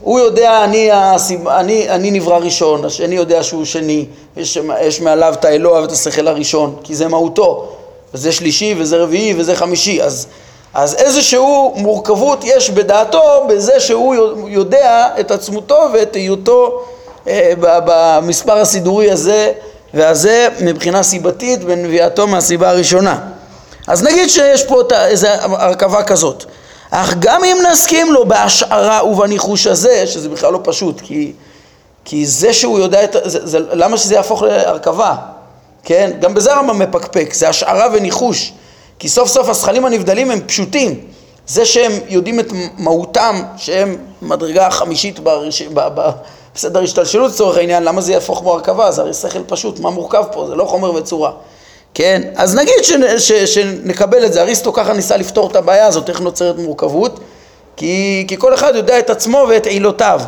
[0.01, 1.47] הוא יודע, אני, הסיב...
[1.47, 4.05] אני, אני נברא ראשון, השני יודע שהוא שני,
[4.37, 7.73] יש, יש מעליו את האלוה ואת השכל הראשון, כי זה מהותו,
[8.13, 10.27] וזה שלישי וזה רביעי וזה חמישי, אז,
[10.73, 14.15] אז איזשהו מורכבות יש בדעתו בזה שהוא
[14.49, 16.81] יודע את עצמותו ואת היותו
[17.27, 19.51] אה, במספר הסידורי הזה
[19.93, 23.19] והזה מבחינה סיבתית בנביאתו מהסיבה הראשונה.
[23.87, 26.45] אז נגיד שיש פה איזו הרכבה כזאת.
[26.91, 31.31] אך גם אם נסכים לו בהשערה ובניחוש הזה, שזה בכלל לא פשוט, כי,
[32.05, 33.15] כי זה שהוא יודע את...
[33.23, 35.15] זה, זה, למה שזה יהפוך להרכבה?
[35.83, 36.11] כן?
[36.19, 38.53] גם בזה הרמב"ם מפקפק, זה השערה וניחוש.
[38.99, 40.99] כי סוף סוף הזכלים הנבדלים הם פשוטים.
[41.47, 42.47] זה שהם יודעים את
[42.77, 45.61] מהותם, שהם מדרגה חמישית ברש...
[45.61, 45.79] ב...
[45.79, 46.09] ב...
[46.55, 48.91] בסדר השתלשלות לצורך העניין, למה זה יהפוך כמו הרכבה?
[48.91, 50.47] זה הרי שכל פשוט, מה מורכב פה?
[50.47, 51.31] זה לא חומר וצורה.
[51.97, 52.21] כן?
[52.35, 56.21] אז נגיד ש, ש, שנקבל את זה, אריסטו ככה ניסה לפתור את הבעיה הזאת, איך
[56.21, 57.19] נוצרת מורכבות,
[57.77, 60.21] כי, כי כל אחד יודע את עצמו ואת עילותיו,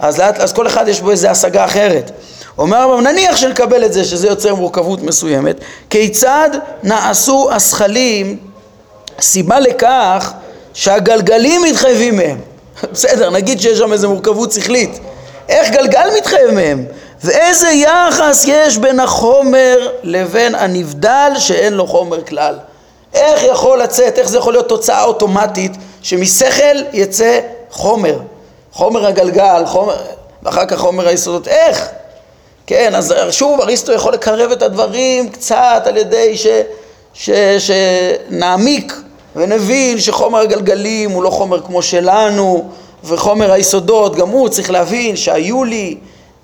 [0.00, 2.10] אז, אז כל אחד יש בו איזו השגה אחרת.
[2.58, 5.56] אומר הרב, נניח שנקבל את זה, שזה יוצר מורכבות מסוימת,
[5.90, 6.50] כיצד
[6.82, 8.36] נעשו השכלים
[9.20, 10.32] סיבה לכך
[10.74, 12.40] שהגלגלים מתחייבים מהם?
[12.92, 14.98] בסדר, נגיד שיש שם איזו מורכבות שכלית,
[15.48, 16.84] איך גלגל מתחייב מהם?
[17.24, 22.58] ואיזה יחס יש בין החומר לבין הנבדל שאין לו חומר כלל.
[23.14, 28.18] איך יכול לצאת, איך זה יכול להיות תוצאה אוטומטית שמשכל יצא חומר,
[28.72, 29.96] חומר הגלגל, חומר,
[30.42, 31.88] ואחר כך חומר היסודות, איך?
[32.66, 36.46] כן, אז שוב אריסטו יכול לקרב את הדברים קצת על ידי ש,
[37.14, 38.92] ש, שנעמיק
[39.36, 42.68] ונבין שחומר הגלגלים הוא לא חומר כמו שלנו
[43.04, 45.96] וחומר היסודות גם הוא צריך להבין שהיו לי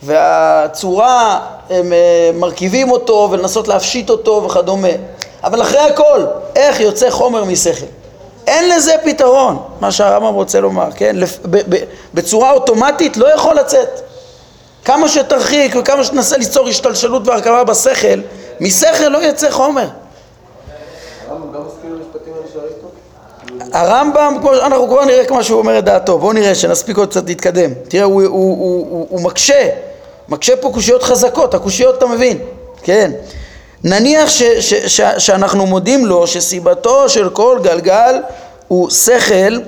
[0.04, 1.40] והצורה,
[1.70, 4.88] הם אה, מרכיבים אותו ולנסות להפשיט אותו וכדומה.
[5.44, 6.24] אבל אחרי הכל,
[6.56, 7.86] איך יוצא חומר משכל?
[8.46, 11.16] אין לזה פתרון, מה שהרמב"ם רוצה לומר, כן?
[12.14, 14.00] בצורה אוטומטית לא יכול לצאת.
[14.84, 18.20] כמה שתרחיק וכמה שתנסה ליצור השתלשלות והרכבה בשכל,
[18.60, 19.88] משכל לא יצא חומר.
[23.72, 27.70] הרמב"ם, אנחנו כבר נראה כמו שהוא אומר את דעתו, בואו נראה שנספיק עוד קצת להתקדם.
[27.88, 29.68] תראה, הוא, הוא, הוא, הוא, הוא מקשה
[30.28, 32.38] מקשה פה קושיות חזקות, הקושיות אתה מבין,
[32.82, 33.10] כן.
[33.84, 38.20] נניח ש, ש, ש, שאנחנו מודים לו שסיבתו של כל גלגל
[38.68, 39.60] הוא שכל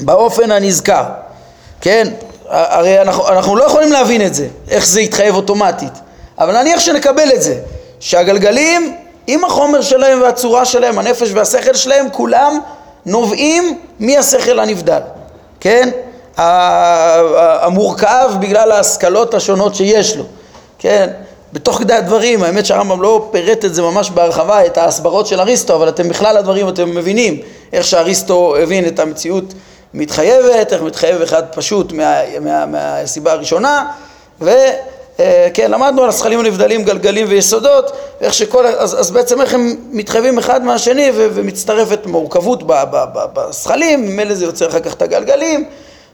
[0.00, 1.04] באופן הנזכר,
[1.80, 2.08] כן?
[2.48, 5.92] הרי אנחנו, אנחנו לא יכולים להבין את זה, איך זה יתחייב אוטומטית,
[6.38, 7.60] אבל נניח שנקבל את זה,
[8.00, 12.58] שהגלגלים עם החומר שלהם והצורה שלהם, הנפש והשכל שלהם, כולם
[13.06, 15.00] נובעים מהשכל הנבדל,
[15.60, 15.90] כן?
[16.36, 20.24] המורכב בגלל ההשכלות השונות שיש לו,
[20.78, 21.10] כן?
[21.52, 25.76] בתוך כדי הדברים, האמת שהרמב"ם לא פירט את זה ממש בהרחבה, את ההסברות של אריסטו,
[25.76, 27.40] אבל אתם בכלל הדברים אתם מבינים
[27.72, 29.54] איך שאריסטו הבין את המציאות
[29.94, 33.86] מתחייבת, איך מתחייב אחד פשוט מה, מה, מהסיבה הראשונה,
[34.40, 40.38] וכן, למדנו על השכלים הנבדלים, גלגלים ויסודות, איך שכל, אז, אז בעצם איך הם מתחייבים
[40.38, 42.62] אחד מהשני ו, ומצטרפת מורכבות
[43.32, 45.64] בשכלים, ממילא זה יוצר אחר כך את הגלגלים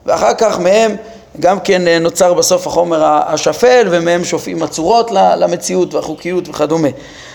[0.06, 0.96] ואחר כך מהם
[1.40, 6.88] גם כן אה, נוצר בסוף החומר השפל ומהם שופעים הצורות למציאות והחוקיות וכדומה.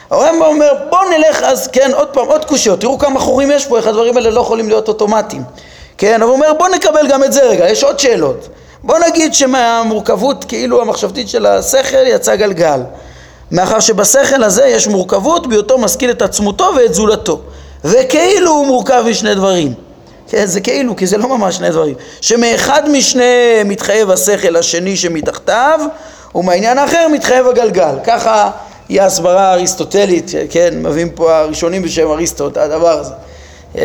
[0.09, 2.79] הרמב"ם אומר בוא נלך אז כן עוד פעם עוד קושיות.
[2.81, 5.43] תראו כמה חורים יש פה איך הדברים האלה לא יכולים להיות אוטומטיים.
[5.97, 8.47] כן אבל הוא אומר בוא נקבל גם את זה רגע יש עוד שאלות.
[8.83, 12.79] בוא נגיד שמהמורכבות כאילו המחשבתית של השכל יצא גלגל.
[13.51, 17.39] מאחר שבשכל הזה יש מורכבות בהיותו משכיל את עצמותו ואת זולתו.
[17.85, 19.73] וכאילו הוא מורכב משני דברים
[20.27, 21.95] זה כאילו, כי זה לא ממש שני דברים.
[22.21, 25.79] שמאחד משני מתחייב השכל השני שמתחתיו,
[26.35, 27.95] ומהעניין האחר מתחייב הגלגל.
[28.03, 28.51] ככה
[28.89, 33.13] היא ההסברה האריסטוטלית, כן, מביאים פה הראשונים בשם אריסטוט, הדבר הזה.
[33.75, 33.81] אמ,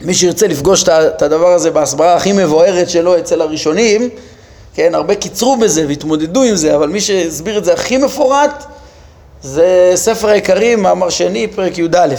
[0.00, 4.08] מי שירצה לפגוש את הדבר הזה בהסברה הכי מבוארת שלו אצל הראשונים,
[4.74, 8.64] כן, הרבה קיצרו בזה והתמודדו עם זה, אבל מי שהסביר את זה הכי מפורט
[9.42, 12.14] זה ספר העיקרים, מאמר שני, פרק י"א.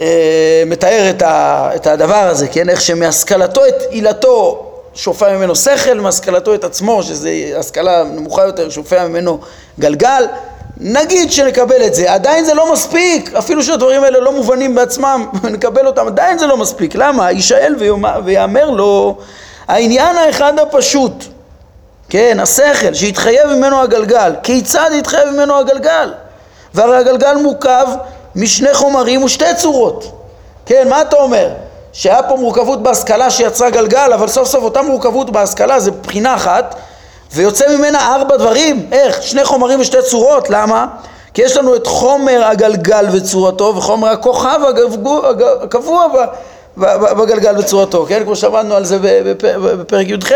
[0.00, 2.68] אה, מתאר את, ה, את הדבר הזה, כן?
[2.68, 7.28] איך שמהשכלתו את עילתו שופע ממנו שכל, מהשכלתו את עצמו, שזו
[7.58, 9.38] השכלה נמוכה יותר, שופע ממנו
[9.78, 10.26] גלגל.
[10.76, 15.86] נגיד שנקבל את זה, עדיין זה לא מספיק, אפילו שהדברים האלה לא מובנים בעצמם, נקבל
[15.86, 16.94] אותם, עדיין זה לא מספיק.
[16.94, 17.30] למה?
[17.30, 17.76] יישאל
[18.24, 19.18] ויאמר לו
[19.68, 21.24] העניין האחד הפשוט,
[22.08, 26.12] כן, השכל, שהתחייב ממנו הגלגל, כיצד התחייב ממנו הגלגל?
[26.74, 27.86] והרי הגלגל מורכב
[28.36, 30.12] משני חומרים ושתי צורות.
[30.66, 31.48] כן, מה אתה אומר?
[31.92, 36.74] שהיה פה מורכבות בהשכלה שיצרה גלגל, אבל סוף סוף אותה מורכבות בהשכלה זה בחינה אחת,
[37.32, 38.86] ויוצא ממנה ארבע דברים.
[38.92, 39.22] איך?
[39.22, 40.50] שני חומרים ושתי צורות.
[40.50, 40.86] למה?
[41.34, 44.60] כי יש לנו את חומר הגלגל וצורתו וחומר הכוכב
[45.62, 46.06] הקבוע
[47.16, 48.24] בגלגל וצורתו, כן?
[48.24, 48.98] כמו שאמרנו על זה
[49.80, 50.32] בפרק י"ח,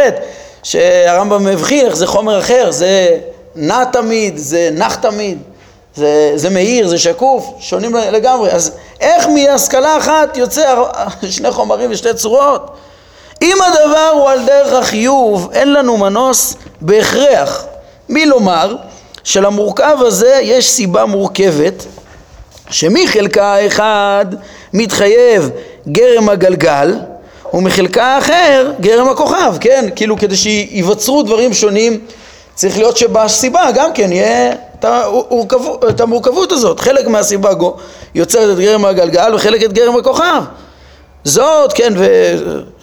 [0.63, 3.19] שהרמב"ם מבחין איך זה חומר אחר, זה
[3.57, 5.39] נע תמיד, זה נח תמיד.
[5.95, 8.51] זה, זה מאיר, זה שקוף, שונים לגמרי.
[8.51, 10.75] אז איך מהשכלה אחת יוצא
[11.31, 12.71] שני חומרים ושתי צורות?
[13.43, 17.65] אם הדבר הוא על דרך החיוב, אין לנו מנוס בהכרח
[18.09, 18.77] מלומר
[19.25, 21.85] שלמורכב הזה יש סיבה מורכבת
[22.71, 24.27] שמחלקה האחד
[24.73, 25.51] מתחייב
[25.89, 26.95] גרם הגלגל
[27.55, 29.89] ומחלקה האחר גרם הכוכב, כן?
[29.97, 32.01] כאילו כדי שייווצרו דברים שונים
[32.55, 34.53] צריך להיות שבסיבה גם כן יהיה
[35.89, 36.81] את המורכבות הזאת.
[36.81, 37.51] חלק מהסיבה
[38.15, 40.43] יוצרת את גרם הגלגל וחלק את גרם הכוכב.
[41.25, 41.95] זאת, כן,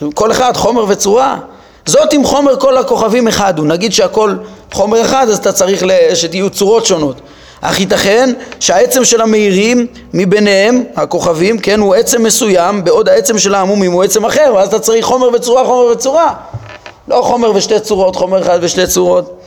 [0.02, 1.38] וכל אחד חומר וצורה.
[1.86, 3.68] זאת עם חומר כל הכוכבים אחד הוא.
[3.68, 4.34] נגיד שהכל
[4.74, 7.22] חומר אחד אז אתה צריך שתהיו צורות שונות.
[7.62, 13.92] אך ייתכן שהעצם של המאירים מביניהם, הכוכבים, כן, הוא עצם מסוים, בעוד העצם של העמומים
[13.92, 16.34] הוא עצם אחר, ואז אתה צריך חומר וצורה, חומר וצורה.
[17.08, 19.38] לא חומר ושתי צורות, חומר אחד ושתי צורות.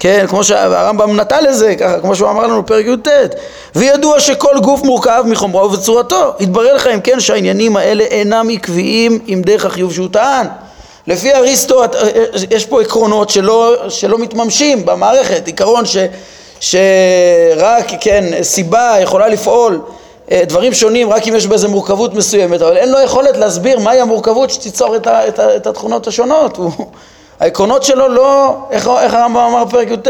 [0.00, 3.08] כן, כמו שהרמב"ם נטע לזה, ככה, כמו שהוא אמר לנו בפרק י"ט,
[3.74, 6.32] וידוע שכל גוף מורכב מחומרו ובצורתו.
[6.40, 10.46] יתברר לך אם כן שהעניינים האלה אינם עקביים עם דרך החיוב שהוא טען.
[11.06, 11.82] לפי אריסטו
[12.50, 15.96] יש פה עקרונות שלא, שלא מתממשים במערכת, עיקרון ש,
[16.60, 19.80] שרק, כן, סיבה יכולה לפעול
[20.30, 24.00] אה, דברים שונים רק אם יש בזה מורכבות מסוימת, אבל אין לו יכולת להסביר מהי
[24.00, 26.58] המורכבות שתיצור את, ה, את, ה, את התכונות השונות.
[27.40, 30.08] העקרונות שלו לא, איך, איך הרמב"ם אמר בפרק י"ט,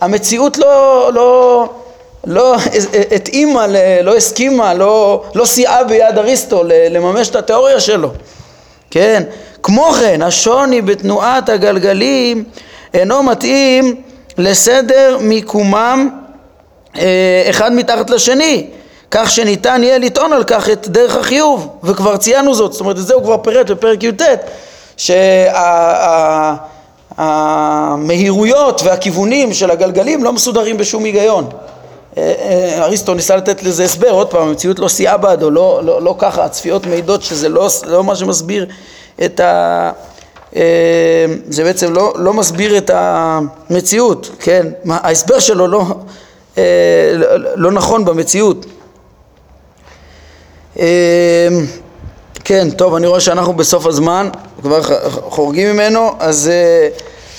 [0.00, 1.68] המציאות לא, לא,
[2.26, 2.56] לא
[3.16, 3.66] התאימה,
[4.02, 8.10] לא הסכימה, לא, לא סייעה ביד אריסטו לממש את התיאוריה שלו,
[8.90, 9.22] כן?
[9.62, 12.44] כמו כן, השוני בתנועת הגלגלים
[12.94, 14.02] אינו מתאים
[14.38, 16.08] לסדר מיקומם
[16.98, 18.66] אה, אחד מתחת לשני,
[19.10, 23.06] כך שניתן יהיה לטעון על כך את דרך החיוב, וכבר ציינו זאת, זאת אומרת את
[23.06, 24.22] זה הוא כבר פירט בפרק י"ט
[27.16, 31.48] שהמהירויות והכיוונים של הגלגלים לא מסודרים בשום היגיון.
[32.16, 36.02] אה, אה, אריסטו ניסה לתת לזה הסבר, עוד פעם, המציאות לא סייעה בעדו, לא, לא,
[36.02, 38.66] לא ככה, הצפיות מעידות שזה לא, לא מה שמסביר
[39.24, 39.90] את ה...
[40.56, 44.66] אה, זה בעצם לא, לא מסביר את המציאות, כן?
[44.90, 45.84] ההסבר שלו לא,
[47.56, 48.66] לא נכון במציאות.
[52.44, 54.28] כן, טוב, אני רואה שאנחנו בסוף הזמן,
[54.62, 54.80] כבר
[55.28, 56.50] חורגים ממנו, אז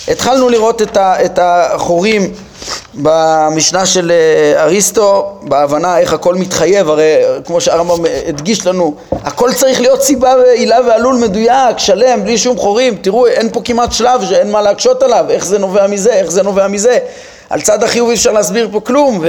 [0.07, 2.33] uh, התחלנו לראות את, ה, את החורים
[2.93, 4.11] במשנה של
[4.55, 7.15] uh, אריסטו, בהבנה איך הכל מתחייב, הרי
[7.45, 12.95] כמו שהרמב"ם הדגיש לנו, הכל צריך להיות סיבה ועילה ועלול מדויק, שלם, בלי שום חורים,
[12.95, 16.43] תראו, אין פה כמעט שלב שאין מה להקשות עליו, איך זה נובע מזה, איך זה
[16.43, 16.97] נובע מזה,
[17.49, 19.23] על צד החיוב אי אפשר להסביר פה כלום,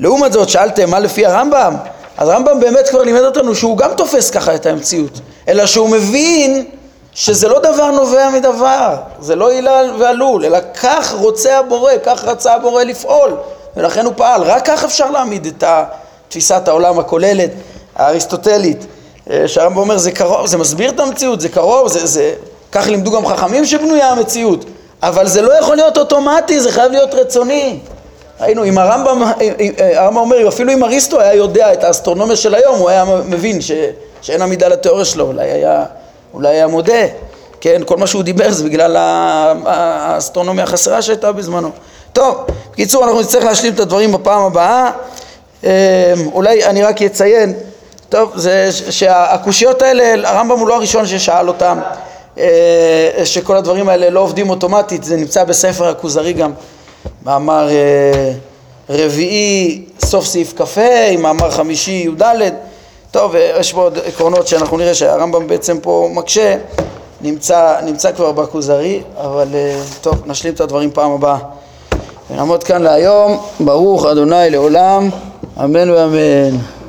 [0.00, 1.74] ולעומת זאת שאלתם מה לפי הרמב"ם?
[2.20, 6.64] אז הרמב"ם באמת כבר לימד אותנו שהוא גם תופס ככה את המציאות, אלא שהוא מבין
[7.14, 12.54] שזה לא דבר נובע מדבר, זה לא הילה ועלול, אלא כך רוצה הבורא, כך רצה
[12.54, 13.36] הבורא לפעול,
[13.76, 14.42] ולכן הוא פעל.
[14.42, 15.64] רק כך אפשר להעמיד את
[16.28, 17.50] תפיסת העולם הכוללת,
[17.96, 18.86] האריסטוטלית,
[19.30, 22.34] אה, שהרמב"ם אומר זה קרוב, זה מסביר את המציאות, זה קרוב, זה, זה
[22.72, 24.64] כך לימדו גם חכמים שבנויה המציאות,
[25.02, 27.78] אבל זה לא יכול להיות אוטומטי, זה חייב להיות רצוני.
[28.40, 29.22] ראינו, אם הרמב"ם,
[29.94, 33.72] הרמב"ם אומר, אפילו אם אריסטו היה יודע את האסטרונומיה של היום, הוא היה מבין ש,
[34.22, 35.84] שאין עמידה לתיאוריה שלו, אולי היה,
[36.34, 37.06] אולי היה מודה,
[37.60, 38.96] כן, כל מה שהוא דיבר זה בגלל
[39.66, 41.70] האסטרונומיה החסרה שהייתה בזמנו.
[42.12, 44.90] טוב, בקיצור, אנחנו נצטרך להשלים את הדברים בפעם הבאה.
[45.64, 45.68] אמ,
[46.32, 47.54] אולי אני רק אציין,
[48.08, 51.78] טוב, זה שהקושיות האלה, הרמב"ם הוא לא הראשון ששאל אותם,
[52.38, 56.52] אה, שכל הדברים האלה לא עובדים אוטומטית, זה נמצא בספר הכוזרי גם,
[57.24, 58.32] מאמר אה,
[58.88, 62.50] רביעי, סוף סעיף כ"ה, מאמר חמישי י"ד,
[63.10, 66.56] טוב, יש פה עוד עקרונות שאנחנו נראה שהרמב"ם בעצם פה מקשה,
[67.20, 71.38] נמצא, נמצא כבר בכוזרי, אבל אה, טוב, נשלים את הדברים פעם הבאה.
[72.30, 75.08] ונעמוד כאן להיום, ברוך אדוני לעולם,
[75.64, 76.79] אמן ואמן.